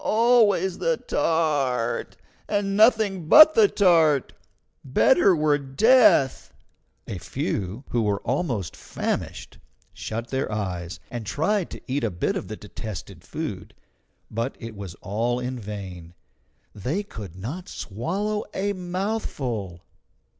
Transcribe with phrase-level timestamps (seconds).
[0.03, 2.17] Always the tart,
[2.49, 4.33] and nothing but the tart!
[4.83, 6.51] Better were death!"
[7.05, 9.59] A few, who were almost famished,
[9.93, 13.75] shut their eyes, and tried to eat a bit of the detested food;
[14.31, 16.15] but it was all in vain
[16.73, 19.83] they could not swallow a mouthful.